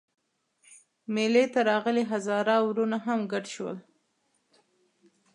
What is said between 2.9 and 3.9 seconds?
هم ګډ شول.